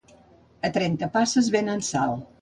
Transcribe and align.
A 0.69 0.71
Trenta 0.77 1.11
passes 1.19 1.53
venen 1.57 1.89
sal 1.93 2.17